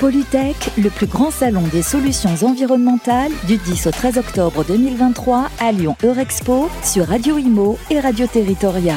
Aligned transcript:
Polytech, 0.00 0.70
le 0.82 0.88
plus 0.88 1.06
grand 1.06 1.30
salon 1.30 1.60
des 1.70 1.82
solutions 1.82 2.30
environnementales 2.42 3.32
du 3.46 3.58
10 3.58 3.86
au 3.86 3.90
13 3.90 4.16
octobre 4.16 4.64
2023 4.64 5.50
à 5.60 5.72
Lyon 5.72 5.94
Eurexpo 6.02 6.70
sur 6.82 7.06
Radio 7.06 7.36
Imo 7.36 7.76
et 7.90 8.00
Radio 8.00 8.26
Territoria. 8.26 8.96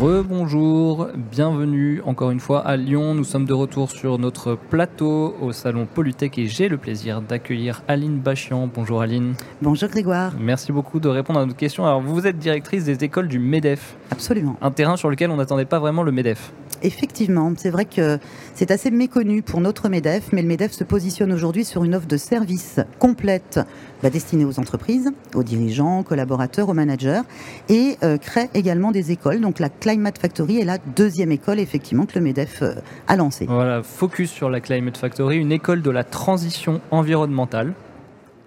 Rebonjour, 0.00 1.10
bienvenue 1.14 2.02
encore 2.04 2.32
une 2.32 2.40
fois 2.40 2.58
à 2.66 2.76
Lyon. 2.76 3.14
Nous 3.14 3.22
sommes 3.22 3.44
de 3.44 3.52
retour 3.52 3.92
sur 3.92 4.18
notre 4.18 4.56
plateau 4.56 5.36
au 5.40 5.52
salon 5.52 5.86
Polytech 5.86 6.38
et 6.38 6.48
j'ai 6.48 6.68
le 6.68 6.76
plaisir 6.76 7.22
d'accueillir 7.22 7.84
Aline 7.86 8.18
Bachian. 8.18 8.68
Bonjour 8.74 9.00
Aline. 9.00 9.34
Bonjour 9.60 9.88
Grégoire. 9.88 10.32
Merci 10.40 10.72
beaucoup 10.72 10.98
de 10.98 11.08
répondre 11.08 11.38
à 11.38 11.46
notre 11.46 11.56
question. 11.56 11.86
Alors 11.86 12.00
vous 12.00 12.26
êtes 12.26 12.40
directrice 12.40 12.84
des 12.84 13.04
écoles 13.04 13.28
du 13.28 13.38
MEDEF. 13.38 13.94
Absolument. 14.10 14.56
Un 14.60 14.72
terrain 14.72 14.96
sur 14.96 15.08
lequel 15.08 15.30
on 15.30 15.36
n'attendait 15.36 15.66
pas 15.66 15.78
vraiment 15.78 16.02
le 16.02 16.10
MEDEF. 16.10 16.52
Effectivement, 16.82 17.52
c'est 17.56 17.70
vrai 17.70 17.84
que 17.84 18.18
c'est 18.54 18.70
assez 18.70 18.90
méconnu 18.90 19.42
pour 19.42 19.60
notre 19.60 19.88
MEDEF, 19.88 20.32
mais 20.32 20.42
le 20.42 20.48
MEDEF 20.48 20.72
se 20.72 20.84
positionne 20.84 21.32
aujourd'hui 21.32 21.64
sur 21.64 21.84
une 21.84 21.94
offre 21.94 22.08
de 22.08 22.16
services 22.16 22.80
complète 22.98 23.60
bah, 24.02 24.10
destinée 24.10 24.44
aux 24.44 24.58
entreprises, 24.58 25.10
aux 25.34 25.44
dirigeants, 25.44 26.02
collaborateurs, 26.02 26.68
aux 26.68 26.74
managers, 26.74 27.22
et 27.68 27.96
euh, 28.02 28.18
crée 28.18 28.50
également 28.54 28.90
des 28.90 29.12
écoles. 29.12 29.40
Donc 29.40 29.60
la 29.60 29.68
Climate 29.68 30.18
Factory 30.18 30.58
est 30.58 30.64
la 30.64 30.78
deuxième 30.78 31.30
école 31.30 31.60
effectivement 31.60 32.04
que 32.04 32.18
le 32.18 32.24
MEDEF 32.24 32.62
euh, 32.62 32.74
a 33.06 33.16
lancée. 33.16 33.46
Voilà, 33.48 33.82
focus 33.82 34.30
sur 34.30 34.50
la 34.50 34.60
Climate 34.60 34.96
Factory, 34.96 35.36
une 35.36 35.52
école 35.52 35.82
de 35.82 35.90
la 35.90 36.04
transition 36.04 36.80
environnementale. 36.90 37.74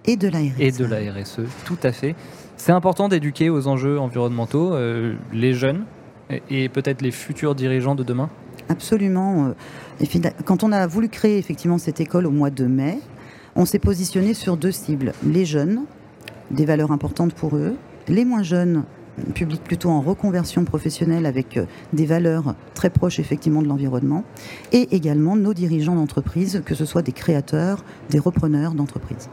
Et 0.04 0.16
de 0.16 0.28
la 0.28 0.38
RSE. 0.38 0.60
Et 0.60 0.70
de 0.70 0.84
la 0.84 0.98
RSE, 0.98 1.40
tout 1.64 1.78
à 1.82 1.90
fait. 1.90 2.14
C'est 2.56 2.72
important 2.72 3.08
d'éduquer 3.08 3.50
aux 3.50 3.66
enjeux 3.66 3.98
environnementaux 3.98 4.74
euh, 4.74 5.14
les 5.32 5.52
jeunes 5.52 5.84
et 6.50 6.68
peut-être 6.68 7.02
les 7.02 7.10
futurs 7.10 7.54
dirigeants 7.54 7.94
de 7.94 8.02
demain 8.02 8.30
Absolument. 8.68 9.54
Quand 10.44 10.64
on 10.64 10.72
a 10.72 10.86
voulu 10.86 11.08
créer 11.08 11.38
effectivement 11.38 11.78
cette 11.78 12.00
école 12.00 12.26
au 12.26 12.30
mois 12.30 12.50
de 12.50 12.66
mai, 12.66 12.98
on 13.54 13.64
s'est 13.64 13.78
positionné 13.78 14.34
sur 14.34 14.56
deux 14.56 14.72
cibles. 14.72 15.12
Les 15.24 15.44
jeunes, 15.44 15.84
des 16.50 16.64
valeurs 16.64 16.92
importantes 16.92 17.32
pour 17.32 17.56
eux, 17.56 17.76
les 18.08 18.24
moins 18.24 18.42
jeunes, 18.42 18.84
public 19.34 19.62
plutôt 19.62 19.90
en 19.90 20.00
reconversion 20.00 20.64
professionnelle 20.64 21.26
avec 21.26 21.56
euh, 21.56 21.64
des 21.92 22.06
valeurs 22.06 22.54
très 22.74 22.90
proches 22.90 23.18
effectivement 23.18 23.62
de 23.62 23.68
l'environnement, 23.68 24.24
et 24.72 24.94
également 24.94 25.36
nos 25.36 25.54
dirigeants 25.54 25.94
d'entreprise, 25.94 26.62
que 26.64 26.74
ce 26.74 26.84
soit 26.84 27.02
des 27.02 27.12
créateurs, 27.12 27.84
des 28.10 28.18
repreneurs 28.18 28.74
d'entreprises. 28.74 29.30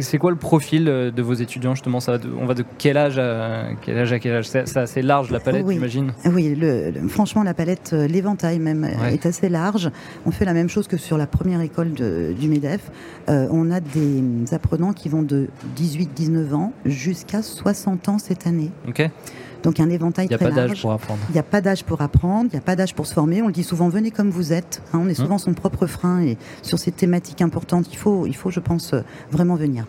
C'est 0.00 0.18
quoi 0.18 0.30
le 0.30 0.36
profil 0.36 0.88
euh, 0.88 1.10
de 1.10 1.22
vos 1.22 1.34
étudiants 1.34 1.74
justement? 1.74 2.00
Ça 2.00 2.18
On 2.40 2.46
va 2.46 2.54
de 2.54 2.64
quel 2.78 2.96
âge 2.96 3.18
à 3.18 3.70
quel 3.80 3.98
âge 3.98 4.12
à 4.12 4.18
quel 4.18 4.34
âge? 4.34 4.48
C'est 4.48 4.76
assez 4.76 5.02
large 5.02 5.30
la 5.30 5.40
palette, 5.40 5.68
j'imagine? 5.68 6.12
Oui, 6.26 6.56
franchement 7.08 7.42
la 7.42 7.54
palette, 7.54 7.90
euh, 7.92 8.06
l'éventail 8.06 8.58
même 8.58 8.84
est 8.84 9.26
assez 9.26 9.48
large. 9.48 9.90
On 10.26 10.30
fait 10.30 10.44
la 10.44 10.54
même 10.54 10.68
chose 10.68 10.86
que 10.86 10.96
sur 10.96 11.18
la 11.18 11.26
première 11.26 11.60
école 11.60 11.92
du 11.92 12.48
Medef. 12.48 12.90
Euh, 13.28 13.46
on 13.50 13.70
a 13.70 13.80
des 13.80 14.22
apprenants 14.52 14.92
qui 14.92 15.08
vont 15.08 15.22
de 15.22 15.48
18-19 15.76 16.54
ans 16.54 16.72
jusqu'à 16.84 17.42
60 17.42 18.08
ans 18.08 18.18
cette 18.18 18.46
année. 18.46 18.70
Ok. 18.88 19.08
Donc 19.62 19.80
un 19.80 19.90
éventail 19.90 20.28
très 20.28 20.50
large. 20.50 20.50
Il 20.50 20.54
n'y 20.54 20.56
a 20.56 20.62
pas 20.62 20.68
d'âge 20.68 20.80
pour 20.80 20.92
apprendre. 20.92 21.20
Il 21.28 21.32
n'y 21.32 21.38
a 21.38 21.42
pas 21.42 21.60
d'âge 21.60 21.84
pour 21.84 22.00
apprendre, 22.00 22.50
il 22.52 22.54
n'y 22.54 22.58
a 22.58 22.62
pas 22.62 22.76
d'âge 22.76 22.94
pour 22.94 23.06
se 23.06 23.14
former. 23.14 23.42
On 23.42 23.46
le 23.46 23.52
dit 23.52 23.64
souvent, 23.64 23.88
venez 23.88 24.10
comme 24.10 24.30
vous 24.30 24.52
êtes. 24.52 24.82
Hein. 24.92 25.00
on 25.02 25.08
est 25.08 25.14
souvent 25.14 25.34
hum. 25.34 25.38
son 25.38 25.54
propre 25.54 25.86
frein 25.86 26.20
et 26.22 26.36
sur 26.62 26.78
ces 26.78 26.92
thématiques 26.92 27.42
importantes, 27.42 27.86
il 27.92 27.96
faut, 27.96 28.26
il 28.26 28.36
faut 28.36 28.50
je 28.50 28.60
pense, 28.60 28.92
euh, 28.92 29.00
vraiment 29.30 29.56
venir. 29.56 29.86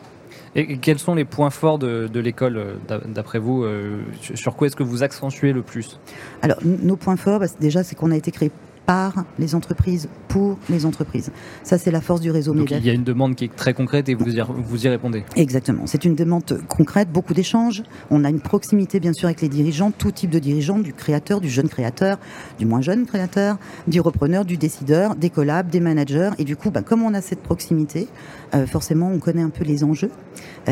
Et 0.55 0.77
quels 0.77 0.99
sont 0.99 1.15
les 1.15 1.25
points 1.25 1.49
forts 1.49 1.79
de, 1.79 2.19
l'école, 2.19 2.57
euh, 2.57 2.99
d'après 3.07 3.39
vous 3.39 3.63
euh, 3.63 4.01
Sur 4.35 4.55
quoi 4.55 4.67
est-ce 4.67 4.75
que 4.75 4.83
vous 4.83 5.01
accentuez 5.01 5.51
le 5.51 5.63
plus? 5.63 5.99
Alors, 6.43 6.57
nos 6.63 6.95
points 6.95 7.17
forts, 7.17 7.39
bah, 7.39 7.47
déjà, 7.59 7.83
c'est 7.83 7.95
qu'on 7.95 8.11
a 8.11 8.15
été 8.15 8.31
créé 8.31 8.51
par 8.85 9.25
les 9.39 9.55
entreprises, 9.55 10.09
pour 10.27 10.57
les 10.69 10.85
entreprises. 10.85 11.31
Ça, 11.63 11.77
c'est 11.77 11.91
la 11.91 12.01
force 12.01 12.21
du 12.21 12.31
réseau 12.31 12.53
Donc 12.53 12.71
il 12.71 12.85
y 12.85 12.89
a 12.89 12.93
une 12.93 13.03
demande 13.03 13.35
qui 13.35 13.45
est 13.45 13.55
très 13.55 13.73
concrète 13.73 14.09
et 14.09 14.15
vous 14.15 14.37
y, 14.37 14.41
vous 14.41 14.85
y 14.85 14.89
répondez 14.89 15.23
Exactement. 15.35 15.83
C'est 15.85 16.05
une 16.05 16.15
demande 16.15 16.59
concrète, 16.67 17.11
beaucoup 17.11 17.33
d'échanges. 17.33 17.83
On 18.09 18.23
a 18.23 18.29
une 18.29 18.41
proximité, 18.41 18.99
bien 18.99 19.13
sûr, 19.13 19.27
avec 19.27 19.41
les 19.41 19.49
dirigeants, 19.49 19.91
tout 19.91 20.11
type 20.11 20.29
de 20.29 20.39
dirigeants, 20.39 20.79
du 20.79 20.93
créateur, 20.93 21.39
du 21.39 21.49
jeune 21.49 21.69
créateur, 21.69 22.17
du 22.59 22.65
moins 22.65 22.81
jeune 22.81 23.05
créateur, 23.05 23.57
du 23.87 24.01
repreneur, 24.01 24.45
du 24.45 24.57
décideur, 24.57 25.15
des 25.15 25.29
collabs, 25.29 25.69
des 25.69 25.79
managers. 25.79 26.31
Et 26.37 26.43
du 26.43 26.55
coup, 26.55 26.71
bah, 26.71 26.81
comme 26.81 27.03
on 27.03 27.13
a 27.13 27.21
cette 27.21 27.41
proximité, 27.41 28.07
euh, 28.53 28.67
forcément, 28.67 29.11
on 29.11 29.19
connaît 29.19 29.41
un 29.41 29.49
peu 29.49 29.63
les 29.63 29.83
enjeux 29.83 30.11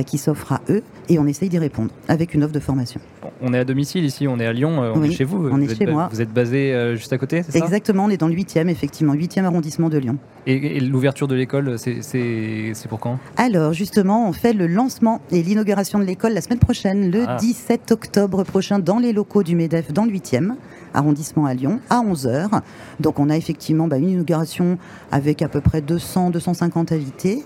qui 0.05 0.17
s'offrent 0.17 0.53
à 0.53 0.61
eux 0.69 0.83
et 1.09 1.19
on 1.19 1.27
essaye 1.27 1.49
d'y 1.49 1.59
répondre 1.59 1.91
avec 2.07 2.33
une 2.33 2.43
offre 2.43 2.53
de 2.53 2.59
formation. 2.59 3.01
On 3.41 3.53
est 3.53 3.59
à 3.59 3.65
domicile 3.65 4.05
ici, 4.05 4.27
on 4.27 4.39
est 4.39 4.45
à 4.45 4.53
Lyon, 4.53 4.81
euh, 4.83 4.93
on 4.95 5.03
est 5.03 5.11
chez 5.11 5.23
vous. 5.23 5.47
On 5.47 5.57
vous 5.57 5.63
est 5.63 5.75
chez 5.75 5.85
moi. 5.85 6.09
Vous 6.11 6.21
êtes 6.21 6.31
basé 6.31 6.93
juste 6.95 7.13
à 7.13 7.17
côté, 7.17 7.43
c'est 7.43 7.57
ça? 7.57 7.65
Exactement 7.65 8.01
on 8.03 8.09
est 8.09 8.17
dans 8.17 8.27
le 8.27 8.35
8e, 8.35 8.67
effectivement, 8.67 9.13
8e 9.13 9.43
arrondissement 9.43 9.89
de 9.89 9.97
Lyon. 9.97 10.17
Et, 10.47 10.79
l'ouverture 10.79 11.27
de 11.27 11.35
l'école, 11.35 11.77
c'est 11.77 12.73
pour 12.89 12.99
quand? 12.99 13.19
Alors, 13.37 13.73
justement, 13.73 14.27
on 14.27 14.33
fait 14.33 14.53
le 14.53 14.67
lancement 14.67 15.21
et 15.31 15.41
l'inauguration 15.41 15.99
de 15.99 16.03
l'école 16.03 16.33
la 16.33 16.41
semaine 16.41 16.59
prochaine, 16.59 17.11
le 17.11 17.25
17 17.39 17.81
ah. 17.89 17.93
octobre 17.93 18.43
prochain, 18.43 18.79
dans 18.79 18.99
les 18.99 19.13
locaux 19.13 19.43
du 19.43 19.55
MEDEF, 19.55 19.93
dans 19.93 20.05
le 20.05 20.11
8e 20.11 20.55
arrondissement 20.93 21.45
à 21.45 21.53
Lyon, 21.53 21.79
à 21.89 22.01
11h. 22.01 22.61
Donc, 22.99 23.19
on 23.19 23.29
a 23.29 23.37
effectivement 23.37 23.87
bah, 23.87 23.97
une 23.97 24.09
inauguration 24.09 24.77
avec 25.11 25.41
à 25.41 25.47
peu 25.47 25.61
près 25.61 25.81
200-250 25.81 26.93
invités. 26.93 27.43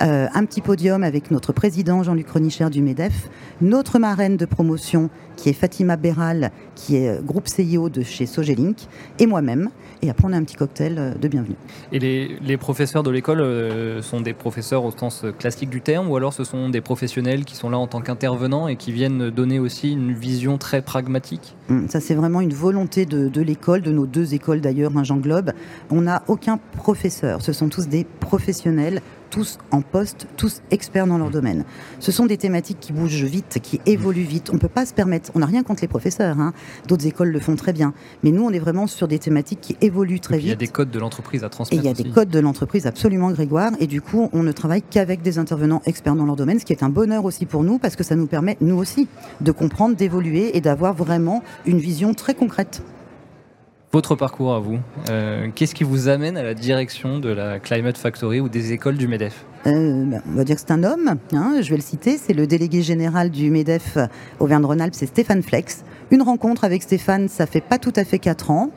Euh, 0.00 0.28
un 0.32 0.44
petit 0.44 0.60
podium 0.60 1.02
avec 1.02 1.30
notre 1.32 1.52
président 1.52 2.02
Jean-Luc 2.04 2.28
Renicher 2.30 2.70
du 2.70 2.82
MEDEF, 2.82 3.28
notre 3.60 3.98
marraine 3.98 4.36
de 4.36 4.44
promotion 4.44 5.10
qui 5.36 5.48
est 5.48 5.52
Fatima 5.52 5.96
Béral, 5.96 6.52
qui 6.76 6.96
est 6.96 7.08
euh, 7.08 7.20
groupe 7.20 7.48
CIO 7.48 7.88
de 7.88 8.02
chez 8.02 8.26
Sogelink, 8.26 8.76
et 9.18 9.26
moi-même. 9.26 9.70
Et 10.02 10.10
après, 10.10 10.24
on 10.28 10.32
a 10.32 10.36
un 10.36 10.44
petit 10.44 10.54
cocktail 10.54 10.96
euh, 10.98 11.14
de 11.14 11.26
bienvenue. 11.26 11.56
Et 11.90 11.98
les, 11.98 12.56
professeurs 12.56 13.02
de 13.02 13.10
l'école 13.10 14.02
sont 14.02 14.20
des 14.20 14.34
professeurs 14.34 14.84
au 14.84 14.90
sens 14.90 15.24
classique 15.38 15.70
du 15.70 15.80
terme, 15.80 16.10
ou 16.10 16.16
alors 16.16 16.32
ce 16.32 16.44
sont 16.44 16.68
des 16.68 16.80
professionnels 16.80 17.44
qui 17.44 17.56
sont 17.56 17.70
là 17.70 17.78
en 17.78 17.86
tant 17.86 18.00
qu'intervenants 18.00 18.68
et 18.68 18.76
qui 18.76 18.92
viennent 18.92 19.30
donner 19.30 19.58
aussi 19.58 19.92
une 19.92 20.12
vision 20.12 20.58
très 20.58 20.82
pragmatique? 20.82 21.56
Hum, 21.70 21.88
Ça, 21.88 22.00
c'est 22.00 22.14
vraiment 22.14 22.40
une 22.40 22.52
volonté 22.52 23.06
de, 23.06 23.28
de 23.28 23.40
l'école, 23.40 23.82
de 23.82 23.92
nos 23.92 24.06
deux 24.06 24.34
écoles 24.34 24.60
d'ailleurs, 24.60 24.96
un 24.96 25.04
Jean 25.04 25.18
Globe. 25.18 25.52
On 25.90 26.02
n'a 26.02 26.22
aucun 26.28 26.58
professeur, 26.76 27.42
ce 27.42 27.52
sont 27.52 27.68
tous 27.68 27.88
des 27.88 28.04
professionnels 28.04 29.00
tous 29.30 29.58
en 29.70 29.82
poste, 29.82 30.26
tous 30.36 30.62
experts 30.70 31.06
dans 31.06 31.18
leur 31.18 31.30
domaine. 31.30 31.64
Ce 32.00 32.12
sont 32.12 32.26
des 32.26 32.36
thématiques 32.36 32.80
qui 32.80 32.92
bougent 32.92 33.24
vite, 33.24 33.58
qui 33.62 33.80
évoluent 33.86 34.22
vite. 34.22 34.50
On 34.50 34.54
ne 34.54 34.58
peut 34.58 34.68
pas 34.68 34.86
se 34.86 34.94
permettre, 34.94 35.30
on 35.34 35.40
n'a 35.40 35.46
rien 35.46 35.62
contre 35.62 35.82
les 35.82 35.88
professeurs, 35.88 36.38
hein. 36.40 36.52
d'autres 36.86 37.06
écoles 37.06 37.30
le 37.30 37.40
font 37.40 37.56
très 37.56 37.72
bien, 37.72 37.92
mais 38.22 38.30
nous 38.30 38.42
on 38.42 38.50
est 38.50 38.58
vraiment 38.58 38.86
sur 38.86 39.08
des 39.08 39.18
thématiques 39.18 39.60
qui 39.60 39.76
évoluent 39.80 40.20
très 40.20 40.38
vite. 40.38 40.46
Il 40.46 40.50
y 40.50 40.52
a 40.52 40.56
des 40.56 40.68
codes 40.68 40.90
de 40.90 40.98
l'entreprise 40.98 41.44
à 41.44 41.48
transmettre. 41.48 41.82
Et 41.82 41.84
il 41.84 41.86
y 41.86 41.90
a 41.90 41.94
des 41.94 42.10
codes 42.10 42.30
de 42.30 42.40
l'entreprise 42.40 42.86
absolument 42.86 43.30
Grégoire, 43.30 43.72
et 43.80 43.86
du 43.86 44.00
coup 44.00 44.28
on 44.32 44.42
ne 44.42 44.52
travaille 44.52 44.82
qu'avec 44.82 45.22
des 45.22 45.38
intervenants 45.38 45.82
experts 45.86 46.14
dans 46.14 46.24
leur 46.24 46.36
domaine, 46.36 46.58
ce 46.58 46.64
qui 46.64 46.72
est 46.72 46.82
un 46.82 46.88
bonheur 46.88 47.24
aussi 47.24 47.46
pour 47.46 47.64
nous, 47.64 47.78
parce 47.78 47.96
que 47.96 48.04
ça 48.04 48.16
nous 48.16 48.26
permet, 48.26 48.56
nous 48.60 48.76
aussi, 48.76 49.08
de 49.40 49.52
comprendre, 49.52 49.96
d'évoluer 49.96 50.56
et 50.56 50.60
d'avoir 50.60 50.94
vraiment 50.94 51.42
une 51.66 51.78
vision 51.78 52.14
très 52.14 52.34
concrète. 52.34 52.82
Votre 53.90 54.16
parcours 54.16 54.52
à 54.52 54.58
vous, 54.58 54.78
euh, 55.08 55.48
qu'est-ce 55.54 55.74
qui 55.74 55.82
vous 55.82 56.08
amène 56.08 56.36
à 56.36 56.42
la 56.42 56.52
direction 56.52 57.20
de 57.20 57.30
la 57.30 57.58
Climate 57.58 57.96
Factory 57.96 58.38
ou 58.38 58.50
des 58.50 58.72
écoles 58.74 58.98
du 58.98 59.08
MEDEF? 59.08 59.46
Euh, 59.66 60.04
ben, 60.04 60.22
On 60.30 60.36
va 60.36 60.44
dire 60.44 60.56
que 60.56 60.60
c'est 60.60 60.72
un 60.72 60.84
homme, 60.84 61.16
hein, 61.32 61.54
je 61.62 61.70
vais 61.70 61.76
le 61.76 61.82
citer, 61.82 62.18
c'est 62.18 62.34
le 62.34 62.46
délégué 62.46 62.82
général 62.82 63.30
du 63.30 63.50
MEDEF 63.50 63.96
Auvergne-Rhône-Alpes, 64.40 64.92
c'est 64.94 65.06
Stéphane 65.06 65.42
Flex. 65.42 65.84
Une 66.10 66.20
rencontre 66.20 66.64
avec 66.64 66.82
Stéphane, 66.82 67.28
ça 67.28 67.46
fait 67.46 67.62
pas 67.62 67.78
tout 67.78 67.94
à 67.96 68.04
fait 68.04 68.18
4 68.18 68.50
ans. 68.50 68.70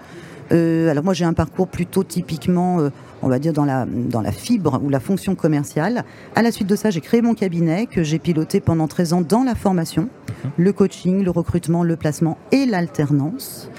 Euh, 0.54 0.90
alors 0.90 1.04
moi 1.04 1.14
j'ai 1.14 1.26
un 1.26 1.34
parcours 1.34 1.68
plutôt 1.68 2.06
typiquement, 2.06 2.78
on 3.22 3.28
va 3.28 3.40
dire 3.40 3.52
dans 3.52 3.66
la, 3.66 3.86
dans 3.86 4.22
la 4.22 4.32
fibre 4.32 4.80
ou 4.82 4.88
la 4.88 5.02
fonction 5.02 5.36
commerciale. 5.36 6.06
À 6.36 6.42
la 6.42 6.54
suite 6.54 6.68
de 6.68 6.76
ça, 6.78 6.90
j'ai 6.90 7.02
créé 7.02 7.22
mon 7.22 7.34
cabinet 7.34 7.86
que 7.86 8.02
j'ai 8.02 8.18
piloté 8.18 8.62
pendant 8.62 8.88
13 8.88 9.12
ans 9.12 9.22
dans 9.22 9.44
la 9.44 9.56
formation, 9.56 10.04
mhm. 10.04 10.52
le 10.56 10.72
coaching, 10.72 11.22
le 11.22 11.32
recrutement, 11.32 11.84
le 11.84 11.98
placement 11.98 12.38
et 12.54 12.66
l'alternance. 12.66 13.70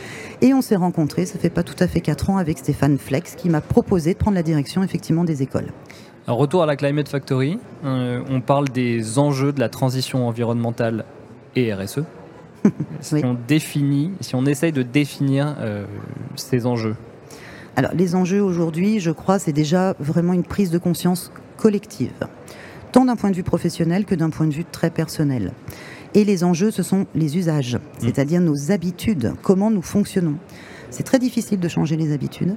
Et 0.42 0.52
on 0.52 0.60
s'est 0.60 0.76
rencontrés, 0.76 1.24
ça 1.24 1.38
fait 1.38 1.50
pas 1.50 1.62
tout 1.62 1.76
à 1.78 1.86
fait 1.86 2.00
4 2.00 2.30
ans, 2.30 2.36
avec 2.36 2.58
Stéphane 2.58 2.98
Flex, 2.98 3.36
qui 3.36 3.48
m'a 3.48 3.60
proposé 3.60 4.12
de 4.12 4.18
prendre 4.18 4.34
la 4.34 4.42
direction 4.42 4.82
effectivement 4.82 5.22
des 5.22 5.40
écoles. 5.40 5.68
Alors, 6.26 6.38
retour 6.38 6.64
à 6.64 6.66
la 6.66 6.74
Climate 6.74 7.08
Factory, 7.08 7.60
euh, 7.84 8.20
on 8.28 8.40
parle 8.40 8.68
des 8.68 9.20
enjeux 9.20 9.52
de 9.52 9.60
la 9.60 9.68
transition 9.68 10.26
environnementale 10.26 11.04
et 11.54 11.72
RSE. 11.72 12.00
si 13.00 13.24
on 13.24 13.36
définit, 13.46 14.10
si 14.20 14.34
on 14.34 14.44
essaye 14.44 14.72
de 14.72 14.82
définir 14.82 15.54
euh, 15.60 15.84
ces 16.34 16.66
enjeux. 16.66 16.96
Alors 17.76 17.92
les 17.94 18.14
enjeux 18.14 18.42
aujourd'hui, 18.42 18.98
je 18.98 19.12
crois, 19.12 19.38
c'est 19.38 19.52
déjà 19.52 19.94
vraiment 20.00 20.32
une 20.32 20.44
prise 20.44 20.70
de 20.70 20.78
conscience 20.78 21.32
collective, 21.56 22.12
tant 22.90 23.04
d'un 23.04 23.16
point 23.16 23.30
de 23.30 23.36
vue 23.36 23.42
professionnel 23.42 24.04
que 24.04 24.14
d'un 24.14 24.30
point 24.30 24.46
de 24.46 24.52
vue 24.52 24.64
très 24.64 24.90
personnel. 24.90 25.52
Et 26.14 26.24
les 26.24 26.44
enjeux, 26.44 26.70
ce 26.70 26.82
sont 26.82 27.06
les 27.14 27.38
usages, 27.38 27.76
mm. 27.76 27.80
c'est-à-dire 28.00 28.40
nos 28.40 28.70
habitudes, 28.70 29.34
comment 29.42 29.70
nous 29.70 29.82
fonctionnons. 29.82 30.36
C'est 30.90 31.04
très 31.04 31.18
difficile 31.18 31.58
de 31.58 31.68
changer 31.68 31.96
les 31.96 32.12
habitudes, 32.12 32.54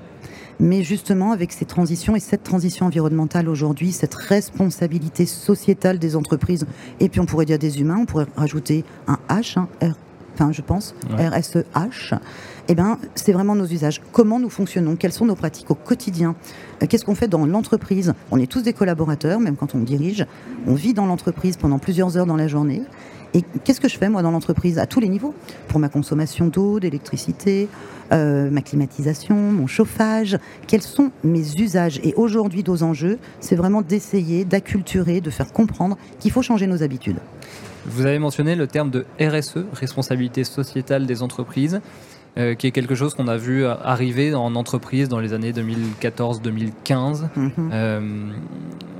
mais 0.60 0.84
justement 0.84 1.32
avec 1.32 1.54
ces 1.54 1.66
transitions 1.66 2.16
et 2.16 2.20
cette 2.20 2.44
transition 2.44 2.86
environnementale 2.86 3.48
aujourd'hui, 3.48 3.92
cette 3.92 4.16
responsabilité 4.16 5.26
sociétale 5.26 6.00
des 6.00 6.16
entreprises, 6.16 6.66
et 7.00 7.08
puis 7.08 7.22
on 7.22 7.26
pourrait 7.26 7.46
dire 7.46 7.60
des 7.60 7.80
humains, 7.80 8.00
on 8.02 8.06
pourrait 8.06 8.28
rajouter 8.36 8.84
un 9.08 9.20
H, 9.30 9.58
un 9.58 9.68
R 9.82 9.96
enfin 10.36 10.52
je 10.52 10.62
pense, 10.62 10.96
RSEH, 11.18 12.16
eh 12.68 12.76
ben, 12.76 12.98
c'est 13.16 13.32
vraiment 13.32 13.56
nos 13.56 13.66
usages. 13.66 14.02
Comment 14.12 14.40
nous 14.40 14.50
fonctionnons? 14.50 14.96
Quelles 14.96 15.12
sont 15.12 15.26
nos 15.26 15.36
pratiques 15.36 15.70
au 15.70 15.76
quotidien? 15.76 16.36
Euh, 16.82 16.88
Qu'est-ce 16.88 17.06
qu'on 17.06 17.16
fait 17.16 17.28
dans 17.28 17.46
l'entreprise? 17.46 18.14
On 18.32 18.40
est 18.40 18.52
tous 18.52 18.62
des 18.62 18.74
collaborateurs, 18.74 19.40
même 19.40 19.56
quand 19.56 19.76
on 19.76 19.80
dirige. 19.80 20.26
On 20.68 20.74
vit 20.74 20.94
dans 20.94 21.06
l'entreprise 21.06 21.58
pendant 21.58 21.80
plusieurs 21.80 22.18
heures 22.18 22.26
dans 22.26 22.38
la 22.38 22.48
journée. 22.48 22.82
Et 23.36 23.44
qu'est-ce 23.64 23.82
que 23.82 23.90
je 23.90 23.98
fais 23.98 24.10
moi 24.10 24.22
dans 24.22 24.32
l'entreprise? 24.32 24.80
À 24.80 24.86
tous 24.86 25.02
les 25.02 25.10
niveaux 25.10 25.34
Pour 25.68 25.80
ma 25.80 25.90
consommation 25.90 26.48
d'eau, 26.48 26.80
d'électricité, 26.80 27.68
euh, 28.14 28.50
ma 28.50 28.62
climatisation, 28.62 29.36
mon 29.36 29.68
chauffage, 29.68 30.38
quels 30.68 30.82
sont 30.82 31.12
mes 31.24 31.56
usages? 31.56 32.00
Et 32.04 32.14
aujourd'hui, 32.16 32.64
nos 32.66 32.82
enjeux, 32.82 33.20
c'est 33.42 33.56
vraiment 33.56 33.82
d'essayer, 33.82 34.46
d'acculturer, 34.46 35.20
de 35.20 35.30
faire 35.30 35.52
comprendre 35.52 35.98
qu'il 36.20 36.32
faut 36.32 36.42
changer 36.42 36.66
nos 36.66 36.82
habitudes. 36.82 37.18
Vous 37.86 38.06
avez 38.06 38.20
mentionné 38.20 38.56
le 38.56 38.68
terme 38.68 38.90
de 38.90 39.06
RSE, 39.20 39.66
responsabilité 39.74 40.44
sociétale 40.44 41.06
des 41.06 41.22
entreprises. 41.22 41.82
Euh, 42.38 42.54
qui 42.54 42.68
est 42.68 42.72
quelque 42.72 42.96
chose 42.96 43.14
qu'on 43.14 43.30
a 43.30 43.38
vu 43.38 43.66
arriver 43.66 44.36
en 44.36 44.56
entreprise 44.56 45.08
dans 45.08 45.22
les 45.22 45.32
années 45.32 45.54
2014-2015. 45.54 47.30
Mhm. 47.34 47.52
Euh, 47.72 48.02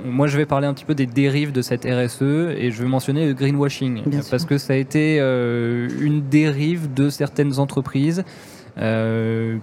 moi, 0.06 0.26
je 0.26 0.38
vais 0.38 0.46
parler 0.46 0.66
un 0.66 0.72
petit 0.72 0.86
peu 0.86 0.94
des 0.94 1.04
dérives 1.04 1.52
de 1.52 1.60
cette 1.60 1.84
RSE 1.84 2.22
et 2.22 2.70
je 2.70 2.82
vais 2.82 2.88
mentionner 2.88 3.26
le 3.26 3.34
greenwashing 3.34 4.04
parce 4.30 4.46
que 4.46 4.56
ça 4.56 4.72
a 4.72 4.76
été 4.76 5.18
euh, 5.20 5.86
une 6.00 6.26
dérive 6.26 6.94
de 6.94 7.10
certaines 7.10 7.58
entreprises. 7.58 8.24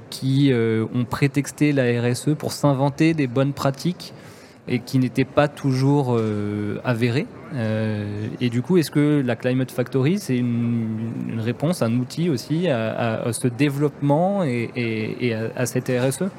qui 0.09 0.51
ont 0.53 1.05
prétexté 1.05 1.71
la 1.71 2.01
RSE 2.01 2.35
pour 2.37 2.51
s'inventer 2.51 3.13
des 3.13 3.27
bonnes 3.27 3.53
pratiques 3.53 4.13
et 4.67 4.79
qui 4.79 4.99
n'étaient 4.99 5.25
pas 5.25 5.47
toujours 5.47 6.19
avérées. 6.83 7.27
Euh, 7.55 8.27
et 8.41 8.49
du 8.49 8.61
coup, 8.61 8.77
est-ce 8.77 8.91
que 8.91 9.21
la 9.23 9.35
Climate 9.35 9.71
Factory, 9.71 10.19
c'est 10.19 10.37
une, 10.37 11.39
réponse, 11.39 11.81
un 11.81 11.93
outil 11.97 12.29
aussi 12.29 12.67
à, 12.67 13.31
ce 13.31 13.47
développement 13.47 14.43
et, 14.43 15.33
à, 15.55 15.65
cette 15.65 15.89
RSE 15.89 16.29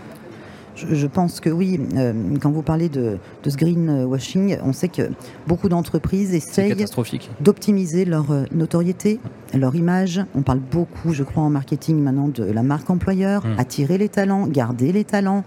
je, 0.77 1.07
pense 1.07 1.39
que 1.39 1.51
oui. 1.51 1.79
Euh, 1.97 2.13
quand 2.41 2.51
vous 2.51 2.63
parlez 2.63 2.89
de, 2.89 3.19
ce 3.47 3.57
greenwashing, 3.57 4.59
on 4.65 4.73
sait 4.73 4.89
que 4.89 5.03
beaucoup 5.47 5.69
d'entreprises 5.69 6.35
essayent 6.35 6.75
d'optimiser 7.41 8.05
leur 8.05 8.33
euh, 8.33 8.43
notoriété, 8.51 9.21
leur 9.57 9.77
image. 9.77 10.21
On 10.35 10.43
parle 10.43 10.59
beaucoup, 10.59 11.13
je 11.13 11.23
crois, 11.23 11.45
en 11.45 11.51
marketing 11.51 12.03
maintenant 12.03 12.27
de 12.27 12.43
la 12.43 12.65
marque 12.65 12.91
employeur, 12.91 13.47
hmm. 13.47 13.55
attirer 13.57 13.99
les 13.99 14.09
talents, 14.09 14.49
garder 14.49 14.91
les 14.91 15.05
talents. 15.05 15.45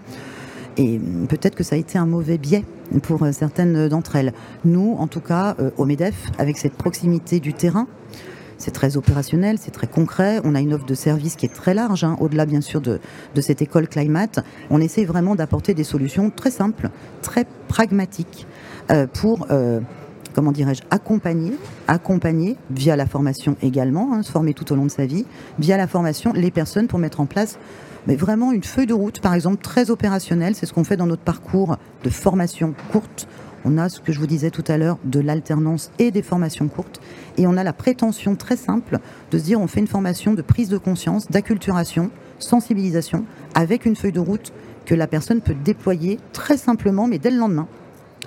Et 0.77 0.99
peut-être 1.27 1.55
que 1.55 1.63
ça 1.63 1.75
a 1.75 1.79
été 1.79 1.97
un 1.97 2.05
mauvais 2.05 2.37
biais 2.37 2.63
pour 3.01 3.23
euh, 3.23 3.31
certaines 3.31 3.89
d'entre 3.89 4.15
elles. 4.15 4.33
Nous, 4.63 4.95
en 4.99 5.07
tout 5.07 5.21
cas, 5.21 5.55
euh, 5.59 5.71
au 5.77 5.85
MEDEF, 5.85 6.27
avec 6.37 6.57
cette 6.57 6.73
proximité 6.73 7.39
du 7.39 7.53
terrain, 7.53 7.87
c'est 8.59 8.71
très 8.71 8.95
opérationnel, 8.95 9.57
c'est 9.59 9.71
très 9.71 9.87
concret. 9.87 10.39
On 10.43 10.55
a 10.55 10.61
une 10.61 10.73
offre 10.73 10.85
de 10.85 10.93
service 10.93 11.35
qui 11.35 11.45
est 11.45 11.53
très 11.53 11.73
large, 11.73 12.03
hein, 12.03 12.15
au-delà 12.19 12.45
bien 12.45 12.61
sûr 12.61 12.81
de, 12.81 12.99
cette 13.39 13.61
école 13.61 13.87
Climate. 13.87 14.39
On 14.69 14.81
essaie 14.81 15.05
vraiment 15.05 15.35
d'apporter 15.35 15.73
des 15.73 15.83
solutions 15.83 16.31
très 16.31 16.51
simples, 16.51 16.89
très 17.21 17.45
pragmatiques 17.67 18.47
euh, 18.89 19.05
pour, 19.05 19.47
comment 20.33 20.51
dirais-je, 20.51 20.81
accompagner, 20.89 21.53
accompagner 21.87 22.55
via 22.71 22.95
la 22.95 23.05
formation 23.05 23.55
également, 23.61 24.13
hein, 24.13 24.23
se 24.23 24.31
former 24.31 24.55
tout 24.55 24.71
au 24.73 24.75
long 24.75 24.85
de 24.85 24.91
sa 24.91 25.05
vie, 25.05 25.25
via 25.59 25.77
la 25.77 25.85
formation 25.85 26.33
les 26.33 26.49
personnes 26.49 26.87
pour 26.87 26.97
mettre 26.97 27.19
en 27.19 27.27
place 27.27 27.59
mais 28.07 28.15
vraiment 28.15 28.53
une 28.53 28.63
feuille 28.63 28.87
de 28.87 28.93
route, 28.93 29.19
par 29.19 29.33
exemple, 29.33 29.61
très 29.61 29.91
opérationnelle. 29.91 30.55
C'est 30.55 30.65
ce 30.65 30.73
qu'on 30.73 30.85
fait 30.85 30.97
dans 30.97 31.05
notre 31.05 31.21
parcours 31.21 31.77
de 32.03 32.09
formation 32.09 32.73
courte. 32.91 33.27
On 33.65 33.77
a 33.77 33.89
ce 33.89 33.99
que 33.99 34.13
je 34.13 34.19
vous 34.19 34.27
disais 34.27 34.49
tout 34.49 34.63
à 34.67 34.77
l'heure 34.77 34.97
de 35.03 35.19
l'alternance 35.19 35.91
et 35.99 36.09
des 36.09 36.21
formations 36.21 36.69
courtes. 36.69 37.01
Et 37.37 37.45
on 37.47 37.57
a 37.57 37.63
la 37.63 37.73
prétention 37.73 38.35
très 38.35 38.55
simple 38.55 38.99
de 39.29 39.37
se 39.37 39.43
dire 39.43 39.59
on 39.59 39.67
fait 39.67 39.81
une 39.81 39.87
formation 39.87 40.33
de 40.33 40.41
prise 40.41 40.69
de 40.69 40.77
conscience, 40.77 41.29
d'acculturation, 41.29 42.09
sensibilisation, 42.39 43.25
avec 43.55 43.85
une 43.85 43.97
feuille 43.97 44.13
de 44.13 44.21
route 44.21 44.53
que 44.85 44.95
la 44.95 45.07
personne 45.07 45.41
peut 45.41 45.55
déployer 45.65 46.17
très 46.31 46.55
simplement, 46.55 47.07
mais 47.07 47.19
dès 47.19 47.29
le 47.29 47.37
lendemain. 47.37 47.67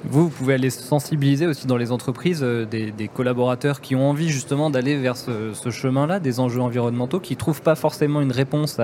Vous, 0.04 0.24
vous 0.24 0.30
pouvez 0.30 0.54
aller 0.54 0.70
sensibiliser 0.70 1.46
aussi 1.46 1.66
dans 1.66 1.76
les 1.76 1.92
entreprises 1.92 2.40
euh, 2.42 2.64
des, 2.64 3.08
collaborateurs 3.12 3.80
qui 3.80 3.94
ont 3.94 4.08
envie 4.08 4.28
justement 4.28 4.70
d'aller 4.70 4.96
vers 4.96 5.16
ce, 5.16 5.70
chemin-là, 5.70 6.20
des 6.20 6.40
enjeux 6.40 6.60
environnementaux, 6.60 7.20
qui 7.20 7.34
ne 7.34 7.38
trouvent 7.38 7.62
pas 7.62 7.74
forcément 7.74 8.20
une 8.20 8.32
réponse 8.32 8.80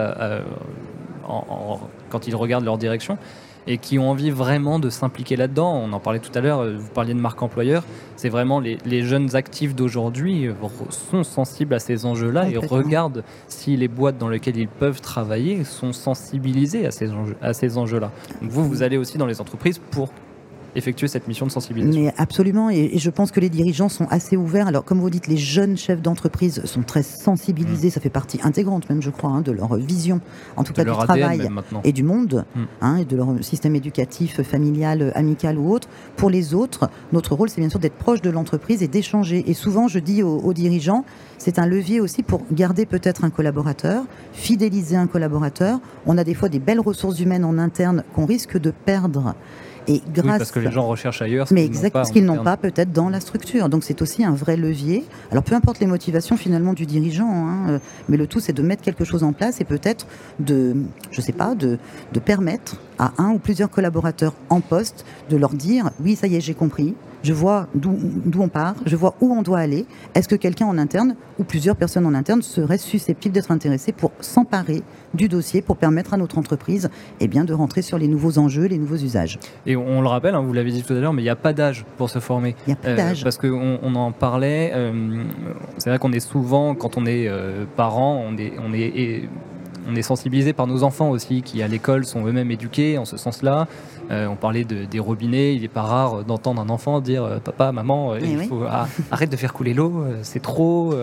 quand 2.11 2.27
ils 2.27 2.37
regardent 2.37 2.65
leur 2.65 2.79
direction 2.79 3.19
et 3.67 3.79
qui 3.79 3.99
ont 3.99 4.11
envie 4.11 4.31
vraiment 4.31 4.79
de 4.79 4.91
s'impliquer 4.91 5.37
là-dedans. 5.37 5.75
On 5.75 5.93
en 5.93 6.01
parlait 6.01 6.21
tout 6.21 6.31
à 6.35 6.41
l'heure, 6.41 6.61
euh, 6.61 6.77
vous 6.79 6.89
parliez 6.89 7.15
de 7.15 7.19
marque 7.21 7.43
employeur, 7.43 7.85
c'est 8.17 8.29
vraiment 8.29 8.61
les, 8.61 9.03
jeunes 9.03 9.35
actifs 9.37 9.75
d'aujourd'hui 9.75 10.47
euh, 10.47 10.53
sont 10.91 11.25
sensibles 11.25 11.75
à 11.75 11.79
ces 11.79 12.07
enjeux-là 12.07 12.49
et 12.49 12.57
regardent 12.57 13.25
si 13.49 13.77
les 13.77 13.89
boîtes 13.89 14.19
dans 14.19 14.29
lesquelles 14.29 14.57
ils 14.57 14.69
peuvent 14.69 15.01
travailler 15.01 15.65
sont 15.65 15.93
sensibilisées 15.93 16.87
à 16.87 16.91
ces 16.91 17.13
enjeux-là. 17.13 17.77
Enjeux 17.77 18.01
vous, 18.43 18.65
vous 18.69 18.83
allez 18.83 18.97
aussi 18.97 19.19
dans 19.19 19.27
les 19.27 19.41
entreprises 19.41 19.79
pour 19.79 20.11
effectuer 20.77 21.09
cette 21.09 21.27
mission 21.27 21.47
de 21.47 21.51
sensibilisation. 21.51 22.01
Mais 22.01 22.15
absolument, 22.17 22.71
et, 22.71 22.99
je 22.99 23.11
pense 23.11 23.31
que 23.31 23.41
les 23.41 23.49
dirigeants 23.49 23.89
sont 23.89 24.07
assez 24.11 24.37
ouverts. 24.37 24.69
Alors, 24.69 24.85
comme 24.85 25.01
vous 25.01 25.11
dites, 25.11 25.27
les 25.27 25.37
jeunes 25.37 25.77
chefs 25.77 26.03
d'entreprise 26.03 26.63
sont 26.65 26.83
très 26.83 27.03
sensibilisés, 27.03 27.89
mm. 27.89 27.91
ça 27.91 28.01
fait 28.01 28.11
partie 28.11 28.39
intégrante 28.43 28.89
même, 28.89 29.03
je 29.03 29.11
crois, 29.11 29.31
hein, 29.31 29.41
de 29.41 29.53
leur 29.53 29.75
vision, 29.77 30.21
en 30.57 30.65
tout 30.65 30.73
cas 30.73 30.85
du 30.85 30.91
travail 30.91 31.49
et 31.85 31.93
du 31.93 32.03
monde, 32.03 32.45
mm. 32.55 32.63
hein, 32.83 32.97
et 32.99 33.05
de 33.05 33.17
leur 33.17 33.29
système 33.43 33.75
éducatif, 33.75 34.43
familial, 34.43 35.13
amical 35.15 35.59
ou 35.59 35.73
autre. 35.73 35.89
Pour 36.17 36.31
les 36.31 36.55
autres, 36.55 36.91
notre 37.13 37.35
rôle, 37.35 37.49
c'est 37.49 37.61
bien 37.61 37.71
sûr 37.71 37.81
d'être 37.81 37.97
proche 37.97 38.23
de 38.23 38.31
l'entreprise 38.31 38.83
et 38.83 38.89
d'échanger. 38.89 39.45
Et 39.49 39.55
souvent, 39.55 39.89
je 39.89 39.99
dis 39.99 40.23
aux, 40.23 40.39
aux 40.39 40.53
dirigeants, 40.53 41.05
c'est 41.39 41.59
un 41.59 41.67
levier 41.67 42.01
aussi 42.01 42.23
pour 42.23 42.43
garder 42.53 42.87
peut-être 42.87 43.25
un 43.25 43.31
collaborateur, 43.31 44.05
fidéliser 44.33 44.97
un 44.97 45.07
collaborateur. 45.07 45.81
On 46.07 46.19
a 46.19 46.25
des 46.25 46.35
fois 46.35 46.49
des 46.49 46.59
belles 46.59 46.81
ressources 46.81 47.21
humaines 47.21 47.45
en 47.45 47.59
interne 47.59 48.05
qu'on 48.15 48.27
risque 48.27 48.59
de 48.59 48.71
perdre 48.71 49.35
et 49.89 50.03
grâce... 50.15 50.39
parce 50.39 50.53
que 50.53 50.61
les 50.61 50.71
gens 50.71 50.87
recherchent 50.87 51.23
ailleurs 51.23 51.49
ce 51.49 51.55
mais 51.55 51.65
exactement 51.65 52.05
ce 52.05 52.13
qu'ils 52.13 52.25
n'ont 52.25 52.43
pas 52.43 52.57
peut-être 52.57 52.93
dans 52.93 53.09
la 53.09 53.21
structure. 53.21 53.69
Donc 53.69 53.85
c'est 53.85 54.03
aussi 54.03 54.25
un 54.25 54.35
vrai 54.35 54.57
levier. 54.57 55.05
Alors 55.31 55.45
peu 55.45 55.55
importe 55.55 55.81
les 55.81 55.87
motivations 55.87 56.37
finalement 56.37 56.73
du 56.73 56.87
dirigeant, 56.87 57.31
hein, 57.31 57.69
euh, 57.69 57.79
mais 58.09 58.17
le 58.17 58.27
tout 58.27 58.41
c'est 58.41 58.53
de 58.53 58.63
mettre 58.63 58.83
quelque 58.83 59.05
chose 59.05 59.23
en 59.23 59.33
place 59.33 59.61
et 59.61 59.65
peut-être 59.65 60.07
de, 60.41 60.77
je 61.11 61.21
sais 61.21 61.33
pas, 61.33 61.55
de, 61.55 61.79
de 62.13 62.21
permettre 62.21 62.81
à 62.99 63.13
un 63.19 63.31
ou 63.31 63.39
plusieurs 63.39 63.71
collaborateurs 63.71 64.35
en 64.51 64.61
poste 64.61 65.05
de 65.31 65.37
leur 65.37 65.51
dire 65.51 65.91
oui 66.01 66.17
ça 66.17 66.27
y 66.27 66.37
est 66.37 66.41
j'ai 66.41 66.55
compris, 66.55 66.95
je 67.27 67.33
vois 67.33 67.67
d'où 67.75 67.99
on 68.39 68.49
part, 68.49 68.77
je 68.87 68.95
vois 68.95 69.17
où 69.21 69.33
on 69.33 69.43
doit 69.43 69.59
aller. 69.59 69.85
Est-ce 70.15 70.29
que 70.29 70.37
quelqu'un 70.37 70.67
en 70.67 70.79
interne 70.79 71.17
ou 71.41 71.45
plusieurs 71.45 71.75
personnes 71.75 72.07
en 72.07 72.15
interne 72.15 72.41
seraient 72.41 72.79
susceptibles 72.79 73.35
d'être 73.35 73.51
intéressés 73.51 73.91
pour 73.91 74.13
s'emparer 74.21 74.83
du 75.13 75.29
dossier 75.29 75.61
pour 75.61 75.77
permettre 75.77 76.15
à 76.15 76.19
notre 76.19 76.39
entreprise 76.39 76.89
eh 77.19 77.27
bien, 77.27 77.45
de 77.45 77.53
rentrer 77.53 77.83
sur 77.83 77.99
les 77.99 78.07
nouveaux 78.07 78.39
enjeux, 78.39 78.67
les 78.67 78.79
nouveaux 78.79 78.97
usages? 78.97 79.41
Et 79.67 79.75
on, 79.75 80.03
le 80.03 80.07
rappelle, 80.07 80.37
hein, 80.37 80.41
vous 80.41 80.53
l'avez 80.53 80.71
dit 80.71 80.85
tout 80.85 80.93
à 80.93 81.01
l'heure, 81.01 81.13
mais 81.13 81.23
il 81.23 81.25
n'y 81.25 81.31
a 81.31 81.35
pas 81.37 81.53
d'âge 81.53 81.85
pour 81.97 82.11
se 82.11 82.21
former. 82.21 82.55
Il 82.67 82.71
n'y 82.71 82.75
a 82.75 82.77
pas 82.77 82.89
euh, 82.91 82.97
d'âge. 82.97 83.25
parce 83.25 83.39
qu'on 83.39 83.81
on 83.83 83.95
en 83.97 84.13
parlait, 84.13 84.71
euh, 84.75 85.25
c'est 85.79 85.91
vrai 85.91 85.99
qu'on 85.99 86.13
est 86.13 86.21
souvent, 86.21 86.77
quand 86.77 86.97
on 86.97 87.07
est 87.07 87.27
euh, 87.27 87.65
parent, 87.77 88.23
on 88.25 88.37
est, 88.37 88.53
on 88.65 88.73
est 88.73 89.29
on 89.89 89.95
est 89.95 90.03
sensibilisé 90.03 90.53
par 90.53 90.67
nos 90.67 90.83
enfants 90.83 91.11
aussi, 91.11 91.43
qui 91.43 91.63
à 91.63 91.69
l'école 91.69 92.05
sont 92.05 92.27
eux-mêmes 92.27 92.51
éduqués 92.51 92.99
en 92.99 93.05
ce 93.05 93.17
sens-là. 93.17 93.69
Euh, 94.11 94.27
on 94.27 94.37
parlait 94.37 94.65
des 94.65 94.99
robinets, 94.99 95.55
il 95.55 95.63
n'est 95.63 95.69
pas 95.69 95.83
rare 95.83 96.25
d'entendre 96.25 96.61
un 96.63 96.69
enfant 96.69 97.01
dire 97.01 97.25
euh, 97.25 97.39
Papa, 97.39 97.73
maman, 97.73 98.13
euh, 98.13 98.21
il 98.21 98.47
faut, 98.49 98.63
ah, 98.69 98.87
arrête 99.11 99.31
de 99.31 99.37
faire 99.37 99.53
couler 99.53 99.75
l'eau, 99.75 100.05
c'est 100.23 100.43
trop. 100.43 100.95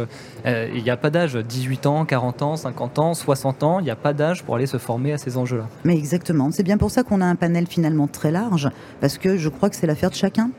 Il 0.45 0.83
n'y 0.83 0.89
a 0.89 0.97
pas 0.97 1.09
d'âge, 1.09 1.35
18 1.35 1.85
ans, 1.85 2.05
40 2.05 2.41
ans, 2.41 2.55
50 2.55 2.99
ans, 2.99 3.13
60 3.13 3.63
ans, 3.63 3.79
il 3.79 3.83
n'y 3.83 3.91
a 3.91 3.95
pas 3.95 4.13
d'âge 4.13 4.43
pour 4.43 4.55
aller 4.55 4.65
se 4.65 4.77
former 4.77 5.13
à 5.13 5.17
ces 5.17 5.37
enjeux-là. 5.37 5.67
Mais 5.83 5.97
exactement, 5.97 6.51
c'est 6.51 6.63
bien 6.63 6.77
pour 6.77 6.91
ça 6.91 7.03
qu'on 7.03 7.21
a 7.21 7.25
un 7.25 7.35
panel 7.35 7.67
finalement 7.67 8.07
très 8.07 8.31
large, 8.31 8.69
parce 9.01 9.17
que 9.17 9.37
je 9.37 9.49
crois 9.49 9.69
que 9.69 9.75
c'est 9.75 9.87
l'affaire 9.87 10.09
de 10.09 10.15
chacun. 10.15 10.49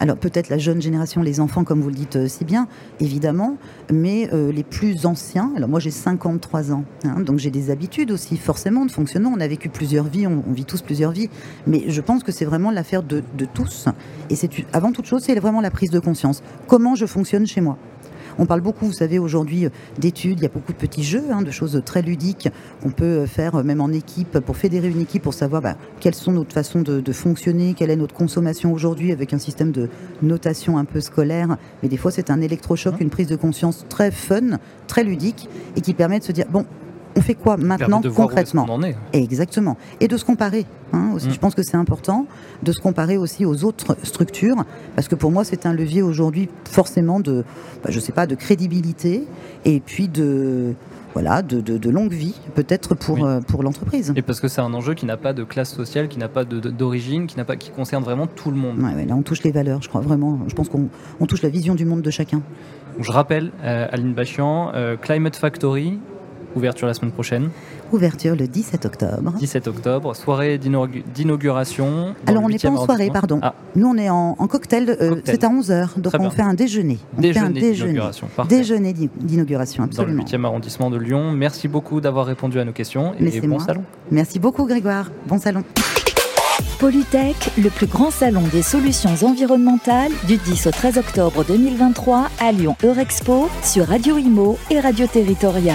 Alors 0.00 0.16
peut-être 0.16 0.48
la 0.48 0.58
jeune 0.58 0.80
génération, 0.80 1.22
les 1.22 1.40
enfants, 1.40 1.64
comme 1.64 1.80
vous 1.80 1.88
le 1.88 1.94
dites 1.94 2.16
euh, 2.16 2.28
si 2.28 2.44
bien, 2.44 2.68
évidemment, 3.00 3.56
mais 3.92 4.28
euh, 4.32 4.52
les 4.52 4.64
plus 4.64 5.06
anciens, 5.06 5.52
alors 5.56 5.68
moi 5.68 5.80
j'ai 5.80 5.90
53 5.90 6.72
ans, 6.72 6.84
hein, 7.04 7.20
donc 7.20 7.38
j'ai 7.38 7.50
des 7.50 7.70
habitudes 7.70 8.10
aussi 8.10 8.36
forcément 8.36 8.86
de 8.86 8.90
fonctionnement, 8.90 9.32
on 9.34 9.40
a 9.40 9.48
vécu 9.48 9.68
plusieurs 9.68 10.06
vies, 10.06 10.26
on, 10.26 10.42
vit 10.52 10.64
tous 10.64 10.82
plusieurs 10.82 11.12
vies, 11.12 11.28
mais 11.66 11.84
je 11.88 12.00
pense 12.00 12.22
que 12.22 12.32
c'est 12.32 12.44
vraiment 12.44 12.70
l'affaire 12.70 13.02
de, 13.02 13.22
de 13.36 13.44
tous, 13.44 13.86
et 14.28 14.36
c'est 14.36 14.50
avant 14.72 14.92
toute 14.92 15.06
chose, 15.06 15.22
c'est 15.24 15.34
vraiment 15.38 15.60
la 15.60 15.70
prise 15.70 15.90
de 15.90 15.98
conscience. 15.98 16.42
Comment 16.66 16.94
je 16.94 17.06
fonctionne 17.06 17.46
chez 17.46 17.60
moi? 17.60 17.76
On 18.40 18.46
parle 18.46 18.62
beaucoup, 18.62 18.86
vous 18.86 18.92
savez, 18.92 19.18
aujourd'hui 19.18 19.66
euh, 19.66 19.70
d'études, 19.98 20.38
il 20.38 20.42
y 20.42 20.46
a 20.46 20.48
beaucoup 20.48 20.72
de 20.72 20.78
petits 20.78 21.04
jeux, 21.04 21.24
hein, 21.30 21.42
de 21.42 21.50
choses 21.50 21.82
très 21.84 22.00
ludiques 22.00 22.48
qu'on 22.82 22.90
peut 22.90 23.04
euh, 23.04 23.26
faire 23.26 23.56
euh, 23.56 23.62
même 23.62 23.82
en 23.82 23.92
équipe 23.92 24.40
pour 24.40 24.56
fédérer 24.56 24.88
une 24.88 25.02
équipe, 25.02 25.22
pour 25.22 25.34
savoir 25.34 25.60
bah, 25.60 25.76
quelles 26.00 26.14
sont 26.14 26.32
notre 26.32 26.54
façons 26.54 26.80
de, 26.80 27.12
fonctionner, 27.12 27.74
quelle 27.74 27.90
est 27.90 27.96
notre 27.96 28.14
consommation 28.14 28.72
aujourd'hui 28.72 29.12
avec 29.12 29.34
un 29.34 29.38
système 29.38 29.72
de 29.72 29.90
notation 30.22 30.78
un 30.78 30.86
peu 30.86 31.00
scolaire. 31.00 31.58
Mais 31.82 31.90
des 31.90 31.98
fois, 31.98 32.10
c'est 32.10 32.30
un 32.30 32.40
électrochoc, 32.40 32.98
une 33.00 33.10
prise 33.10 33.26
de 33.26 33.36
conscience 33.36 33.84
très 33.90 34.10
fun, 34.10 34.58
très 34.86 35.04
ludique 35.04 35.48
et 35.76 35.82
qui 35.82 35.92
permet 35.92 36.18
de 36.20 36.24
se 36.24 36.32
dire, 36.32 36.46
bon, 36.50 36.64
on 37.16 37.20
fait 37.20 37.34
quoi 37.34 37.56
maintenant 37.56 38.00
de 38.00 38.08
voir 38.08 38.28
concrètement 38.28 38.62
où 38.64 38.66
qu'on 38.66 38.72
en 38.74 38.82
est. 38.82 38.96
Exactement. 39.12 39.76
Et 40.00 40.08
de 40.08 40.16
se 40.16 40.24
comparer. 40.24 40.64
hein, 40.92 41.10
aussi. 41.14 41.28
Mm. 41.28 41.32
Je 41.32 41.38
pense 41.38 41.54
que 41.54 41.62
c'est 41.62 41.76
important 41.76 42.26
de 42.62 42.72
se 42.72 42.80
comparer 42.80 43.16
aussi 43.16 43.44
aux 43.44 43.64
autres 43.64 43.96
structures, 44.02 44.64
parce 44.96 45.08
que 45.08 45.14
pour 45.14 45.30
moi, 45.30 45.44
c'est 45.44 45.66
un 45.66 45.72
levier 45.72 46.02
aujourd'hui 46.02 46.48
forcément 46.68 47.20
de, 47.20 47.44
bah, 47.82 47.90
je 47.90 48.00
sais 48.00 48.12
pas, 48.12 48.26
de 48.26 48.34
crédibilité 48.34 49.24
et 49.64 49.80
puis 49.80 50.08
de, 50.08 50.74
voilà, 51.14 51.42
de, 51.42 51.60
de- 51.60 51.78
de 51.78 51.90
longue 51.90 52.12
vie, 52.12 52.34
peut-être 52.54 52.94
pour, 52.94 53.16
Oui. 53.16 53.22
euh, 53.24 53.40
pour 53.40 53.62
l'entreprise. 53.64 54.12
Et 54.16 54.22
parce 54.22 54.40
que 54.40 54.46
c'est 54.48 54.60
un 54.60 54.72
enjeu 54.74 54.94
qui 54.94 55.06
n'a 55.06 55.16
pas 55.16 55.32
de 55.32 55.42
classe 55.44 55.72
sociale, 55.74 56.08
qui 56.08 56.18
n'a 56.18 56.28
pas 56.28 56.44
d'origine, 56.44 57.26
qui 57.26 57.36
n'a 57.36 57.44
pas, 57.44 57.56
qui 57.56 57.70
concerne 57.70 58.04
vraiment 58.04 58.26
tout 58.28 58.50
le 58.50 58.56
monde. 58.56 58.78
Ouais, 58.78 58.94
ouais, 58.94 59.04
là, 59.06 59.14
on 59.16 59.22
touche 59.22 59.42
les 59.42 59.50
valeurs, 59.52 59.82
je 59.82 59.88
crois 59.88 60.00
vraiment. 60.00 60.38
Je 60.48 60.54
pense 60.54 60.68
qu'on 60.68 60.88
on 61.18 61.26
touche 61.26 61.42
la 61.42 61.48
vision 61.48 61.74
du 61.74 61.84
monde 61.84 62.02
de 62.02 62.10
chacun. 62.10 62.42
Je 63.00 63.10
rappelle, 63.12 63.50
euh, 63.64 63.86
Aline 63.90 64.12
Bachian, 64.14 64.72
euh, 64.74 64.96
Climate 64.96 65.36
Factory, 65.36 65.98
ouverture 66.56 66.86
la 66.86 66.94
semaine 66.94 67.12
prochaine, 67.12 67.50
Ouverture 67.92 68.36
le 68.36 68.46
17 68.46 68.86
octobre. 68.86 69.32
17 69.38 69.66
octobre, 69.66 70.14
soirée 70.14 70.58
d'inaugu- 70.58 71.02
d'inauguration. 71.12 72.14
Alors, 72.26 72.44
on 72.44 72.48
n'est 72.48 72.58
pas 72.58 72.68
8e 72.68 72.76
en 72.76 72.84
soirée, 72.84 73.10
pardon. 73.12 73.40
Ah, 73.42 73.54
Nous, 73.74 73.86
on 73.86 73.96
est 73.96 74.08
en, 74.08 74.36
en 74.38 74.46
cocktail, 74.46 74.90
euh, 75.00 75.08
Cocktail. 75.16 75.22
c'est 75.26 75.44
à 75.44 75.48
11h, 75.48 75.88
donc 76.00 76.12
Très 76.12 76.18
on 76.18 76.28
bien. 76.28 76.30
fait 76.30 76.42
un 76.42 76.54
déjeuner. 76.54 76.98
On 77.18 77.20
fait 77.22 77.28
un 77.30 77.50
déjeuner 77.50 77.60
déjeuner. 77.60 77.90
d'inauguration. 77.92 78.28
Parfait. 78.36 78.56
Déjeuner 78.56 78.92
d'i- 78.92 79.10
d'inauguration, 79.20 79.82
Dans 79.82 79.86
le 79.86 79.90
absolument. 80.12 80.22
8e 80.24 80.44
arrondissement 80.44 80.90
de 80.90 80.98
Lyon. 80.98 81.32
Merci 81.32 81.66
beaucoup 81.66 82.00
d'avoir 82.00 82.26
répondu 82.26 82.60
à 82.60 82.64
nos 82.64 82.72
questions 82.72 83.12
Mais 83.18 83.28
et 83.28 83.32
c'est 83.32 83.40
bon 83.40 83.56
moi. 83.56 83.64
salon. 83.66 83.82
Merci 84.12 84.38
beaucoup, 84.38 84.66
Grégoire. 84.66 85.10
Bon 85.26 85.38
salon. 85.40 85.64
Polytech, 86.78 87.50
le 87.62 87.68
plus 87.70 87.86
grand 87.86 88.10
salon 88.10 88.42
des 88.52 88.62
solutions 88.62 89.10
environnementales 89.22 90.12
du 90.26 90.36
10 90.38 90.66
au 90.66 90.70
13 90.70 90.96
octobre 90.98 91.44
2023 91.44 92.28
à 92.40 92.52
Lyon 92.52 92.76
Eurexpo 92.84 93.48
sur 93.62 93.86
Radio 93.88 94.16
Imo 94.16 94.56
et 94.70 94.80
Radio 94.80 95.06
Territoria. 95.06 95.74